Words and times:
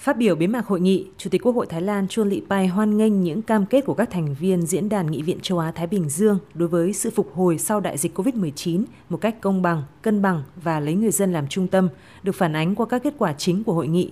Phát 0.00 0.16
biểu 0.16 0.34
bế 0.34 0.46
mạc 0.46 0.66
hội 0.66 0.80
nghị, 0.80 1.06
Chủ 1.18 1.30
tịch 1.30 1.42
Quốc 1.42 1.54
hội 1.54 1.66
Thái 1.66 1.82
Lan 1.82 2.08
Chuan 2.08 2.28
Lị 2.28 2.42
Pai 2.48 2.66
hoan 2.66 2.96
nghênh 2.96 3.20
những 3.20 3.42
cam 3.42 3.66
kết 3.66 3.84
của 3.84 3.94
các 3.94 4.10
thành 4.10 4.34
viên 4.34 4.66
Diễn 4.66 4.88
đàn 4.88 5.10
Nghị 5.10 5.22
viện 5.22 5.38
châu 5.42 5.58
Á-Thái 5.58 5.86
Bình 5.86 6.08
Dương 6.08 6.38
đối 6.54 6.68
với 6.68 6.92
sự 6.92 7.10
phục 7.10 7.34
hồi 7.34 7.58
sau 7.58 7.80
đại 7.80 7.98
dịch 7.98 8.18
COVID-19 8.18 8.84
một 9.08 9.16
cách 9.20 9.40
công 9.40 9.62
bằng, 9.62 9.82
cân 10.02 10.22
bằng 10.22 10.42
và 10.62 10.80
lấy 10.80 10.94
người 10.94 11.10
dân 11.10 11.32
làm 11.32 11.48
trung 11.48 11.68
tâm, 11.68 11.88
được 12.22 12.34
phản 12.34 12.56
ánh 12.56 12.74
qua 12.74 12.86
các 12.86 13.02
kết 13.02 13.14
quả 13.18 13.32
chính 13.32 13.64
của 13.64 13.72
hội 13.72 13.88
nghị. 13.88 14.10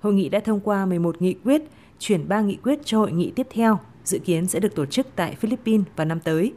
Hội 0.00 0.12
nghị 0.12 0.28
đã 0.28 0.40
thông 0.40 0.60
qua 0.60 0.86
11 0.86 1.22
nghị 1.22 1.34
quyết, 1.44 1.62
chuyển 1.98 2.28
3 2.28 2.40
nghị 2.40 2.56
quyết 2.56 2.78
cho 2.84 2.98
hội 2.98 3.12
nghị 3.12 3.30
tiếp 3.30 3.46
theo, 3.50 3.78
dự 4.04 4.18
kiến 4.18 4.46
sẽ 4.46 4.60
được 4.60 4.74
tổ 4.74 4.86
chức 4.86 5.06
tại 5.16 5.34
Philippines 5.34 5.86
vào 5.96 6.04
năm 6.04 6.20
tới. 6.20 6.52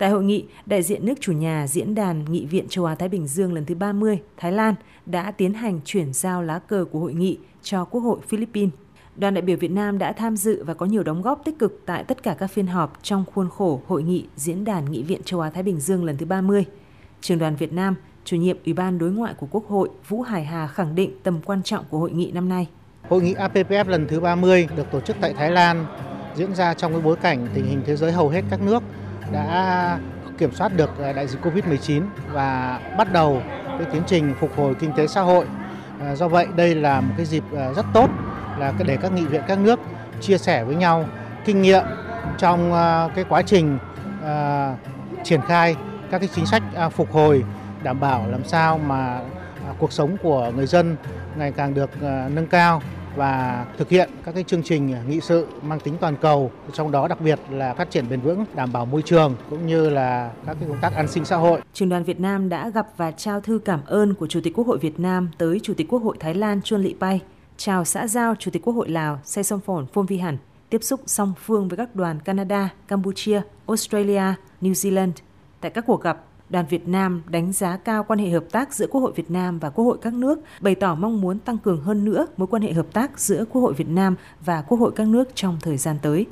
Tại 0.00 0.10
hội 0.10 0.24
nghị, 0.24 0.44
đại 0.66 0.82
diện 0.82 1.06
nước 1.06 1.14
chủ 1.20 1.32
nhà 1.32 1.66
Diễn 1.66 1.94
đàn 1.94 2.24
Nghị 2.24 2.46
viện 2.46 2.66
châu 2.68 2.84
Á-Thái 2.84 3.08
Bình 3.08 3.26
Dương 3.26 3.52
lần 3.52 3.64
thứ 3.64 3.74
30, 3.74 4.18
Thái 4.36 4.52
Lan, 4.52 4.74
đã 5.06 5.30
tiến 5.30 5.54
hành 5.54 5.80
chuyển 5.84 6.12
giao 6.12 6.42
lá 6.42 6.58
cờ 6.58 6.84
của 6.92 6.98
hội 6.98 7.14
nghị 7.14 7.38
cho 7.62 7.84
Quốc 7.84 8.00
hội 8.00 8.18
Philippines. 8.28 8.74
Đoàn 9.16 9.34
đại 9.34 9.42
biểu 9.42 9.56
Việt 9.56 9.70
Nam 9.70 9.98
đã 9.98 10.12
tham 10.12 10.36
dự 10.36 10.64
và 10.64 10.74
có 10.74 10.86
nhiều 10.86 11.02
đóng 11.02 11.22
góp 11.22 11.44
tích 11.44 11.58
cực 11.58 11.82
tại 11.86 12.04
tất 12.04 12.22
cả 12.22 12.34
các 12.38 12.46
phiên 12.46 12.66
họp 12.66 12.98
trong 13.02 13.24
khuôn 13.34 13.48
khổ 13.50 13.82
hội 13.86 14.02
nghị 14.02 14.26
Diễn 14.36 14.64
đàn 14.64 14.92
Nghị 14.92 15.02
viện 15.02 15.20
châu 15.24 15.40
Á-Thái 15.40 15.62
Bình 15.62 15.80
Dương 15.80 16.04
lần 16.04 16.16
thứ 16.16 16.26
30. 16.26 16.64
Trường 17.20 17.38
đoàn 17.38 17.56
Việt 17.56 17.72
Nam, 17.72 17.94
chủ 18.24 18.36
nhiệm 18.36 18.56
Ủy 18.64 18.74
ban 18.74 18.98
Đối 18.98 19.10
ngoại 19.10 19.34
của 19.34 19.46
Quốc 19.50 19.68
hội 19.68 19.88
Vũ 20.08 20.22
Hải 20.22 20.44
Hà 20.44 20.66
khẳng 20.66 20.94
định 20.94 21.10
tầm 21.22 21.40
quan 21.44 21.62
trọng 21.62 21.84
của 21.90 21.98
hội 21.98 22.10
nghị 22.10 22.30
năm 22.32 22.48
nay. 22.48 22.66
Hội 23.08 23.22
nghị 23.22 23.34
APPF 23.34 23.88
lần 23.88 24.06
thứ 24.08 24.20
30 24.20 24.68
được 24.76 24.90
tổ 24.92 25.00
chức 25.00 25.16
tại 25.20 25.34
Thái 25.38 25.50
Lan 25.50 25.86
diễn 26.34 26.54
ra 26.54 26.74
trong 26.74 26.92
cái 26.92 27.00
bối 27.00 27.16
cảnh 27.16 27.48
tình 27.54 27.66
hình 27.66 27.82
thế 27.86 27.96
giới 27.96 28.12
hầu 28.12 28.28
hết 28.28 28.42
các 28.50 28.62
nước 28.62 28.82
đã 29.32 29.98
kiểm 30.38 30.52
soát 30.52 30.76
được 30.76 30.90
à, 31.02 31.12
đại 31.12 31.26
dịch 31.26 31.40
Covid-19 31.42 32.02
và 32.32 32.80
bắt 32.98 33.12
đầu 33.12 33.42
cái 33.78 33.86
tiến 33.92 34.02
trình 34.06 34.34
phục 34.40 34.56
hồi 34.56 34.74
kinh 34.74 34.92
tế 34.96 35.06
xã 35.06 35.20
hội. 35.20 35.46
À, 36.00 36.14
do 36.14 36.28
vậy 36.28 36.46
đây 36.56 36.74
là 36.74 37.00
một 37.00 37.14
cái 37.16 37.26
dịp 37.26 37.44
à, 37.56 37.72
rất 37.72 37.86
tốt, 37.94 38.10
là 38.58 38.72
để 38.86 38.96
các 39.02 39.12
nghị 39.12 39.24
viện 39.24 39.42
các 39.48 39.58
nước 39.58 39.80
chia 40.20 40.38
sẻ 40.38 40.64
với 40.64 40.76
nhau 40.76 41.04
kinh 41.44 41.62
nghiệm 41.62 41.82
trong 42.38 42.72
cái 43.14 43.24
quá 43.28 43.42
trình 43.42 43.78
triển 45.24 45.40
khai 45.40 45.76
các 46.10 46.18
cái 46.18 46.28
chính 46.34 46.46
sách 46.46 46.62
phục 46.92 47.12
hồi, 47.12 47.44
đảm 47.82 48.00
bảo 48.00 48.24
làm 48.30 48.44
sao 48.44 48.78
mà 48.78 49.20
cuộc 49.78 49.92
sống 49.92 50.16
của 50.22 50.52
người 50.56 50.66
dân 50.66 50.96
ngày 51.36 51.52
càng 51.52 51.74
được 51.74 51.90
nâng 52.02 52.46
cao 52.50 52.82
và 53.16 53.66
thực 53.78 53.88
hiện 53.88 54.10
các 54.24 54.34
cái 54.34 54.44
chương 54.44 54.62
trình 54.62 54.94
nghị 55.08 55.20
sự 55.20 55.46
mang 55.62 55.80
tính 55.80 55.94
toàn 56.00 56.16
cầu, 56.16 56.50
trong 56.72 56.90
đó 56.90 57.08
đặc 57.08 57.20
biệt 57.20 57.38
là 57.50 57.74
phát 57.74 57.90
triển 57.90 58.08
bền 58.10 58.20
vững, 58.20 58.44
đảm 58.54 58.72
bảo 58.72 58.86
môi 58.86 59.02
trường 59.02 59.36
cũng 59.50 59.66
như 59.66 59.90
là 59.90 60.32
các 60.46 60.56
cái 60.60 60.68
công 60.68 60.80
tác 60.80 60.94
an 60.94 61.08
sinh 61.08 61.24
xã 61.24 61.36
hội. 61.36 61.60
Trường 61.72 61.88
đoàn 61.88 62.04
Việt 62.04 62.20
Nam 62.20 62.48
đã 62.48 62.68
gặp 62.68 62.86
và 62.96 63.10
trao 63.10 63.40
thư 63.40 63.60
cảm 63.64 63.80
ơn 63.86 64.14
của 64.14 64.26
Chủ 64.26 64.40
tịch 64.44 64.52
Quốc 64.56 64.66
hội 64.66 64.78
Việt 64.78 65.00
Nam 65.00 65.30
tới 65.38 65.60
Chủ 65.62 65.74
tịch 65.74 65.88
Quốc 65.88 66.02
hội 66.02 66.16
Thái 66.20 66.34
Lan 66.34 66.62
Chuan 66.62 66.82
Lị 66.82 66.94
Pai, 67.00 67.20
chào 67.56 67.84
xã 67.84 68.06
giao 68.06 68.34
Chủ 68.34 68.50
tịch 68.50 68.62
Quốc 68.62 68.74
hội 68.74 68.88
Lào 68.88 69.20
Say 69.24 69.44
Song 69.44 69.60
Phổn 69.60 69.86
Phong 69.92 70.06
Vi 70.06 70.18
Hẳn, 70.18 70.38
tiếp 70.70 70.82
xúc 70.82 71.00
song 71.06 71.32
phương 71.44 71.68
với 71.68 71.76
các 71.76 71.94
đoàn 71.94 72.20
Canada, 72.20 72.68
Campuchia, 72.88 73.40
Australia, 73.66 74.22
New 74.60 74.72
Zealand. 74.72 75.12
Tại 75.60 75.70
các 75.70 75.84
cuộc 75.86 76.02
gặp, 76.02 76.24
đoàn 76.50 76.66
Việt 76.70 76.88
Nam 76.88 77.22
đánh 77.26 77.52
giá 77.52 77.76
cao 77.76 78.04
quan 78.04 78.18
hệ 78.18 78.28
hợp 78.28 78.44
tác 78.50 78.74
giữa 78.74 78.86
Quốc 78.86 79.00
hội 79.00 79.12
Việt 79.16 79.30
Nam 79.30 79.58
và 79.58 79.70
Quốc 79.70 79.84
hội 79.84 79.98
các 80.02 80.14
nước, 80.14 80.40
bày 80.60 80.74
tỏ 80.74 80.94
mong 80.94 81.20
muốn 81.20 81.38
tăng 81.38 81.58
cường 81.58 81.80
hơn 81.80 82.04
nữa 82.04 82.26
mối 82.36 82.46
quan 82.46 82.62
hệ 82.62 82.72
hợp 82.72 82.86
tác 82.92 83.20
giữa 83.20 83.44
Quốc 83.50 83.62
hội 83.62 83.74
Việt 83.74 83.88
Nam 83.88 84.16
và 84.44 84.62
Quốc 84.62 84.80
hội 84.80 84.92
các 84.96 85.06
nước 85.06 85.28
trong 85.34 85.58
thời 85.62 85.76
gian 85.76 85.96
tới. 86.02 86.26